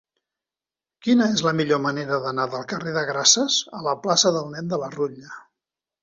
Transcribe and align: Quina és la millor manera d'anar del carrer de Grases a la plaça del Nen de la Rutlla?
Quina 1.07 1.25
és 1.33 1.41
la 1.47 1.51
millor 1.57 1.81
manera 1.83 2.17
d'anar 2.23 2.45
del 2.53 2.65
carrer 2.71 2.93
de 2.95 3.03
Grases 3.09 3.57
a 3.81 3.83
la 3.89 3.93
plaça 4.07 4.31
del 4.39 4.49
Nen 4.55 4.73
de 4.73 4.81
la 4.85 4.89
Rutlla? 4.97 5.37